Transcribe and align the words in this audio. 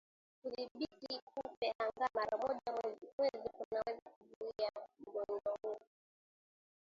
Kudhibiti 0.41 1.13
kupe 1.29 1.67
angaa 1.77 2.09
mara 2.13 2.37
moja 2.37 2.61
kwa 2.71 2.97
mwezi 3.17 3.49
kunaweza 3.49 4.09
kuzuia 4.17 4.71
ugonjwa 5.07 5.57
huu 5.61 5.79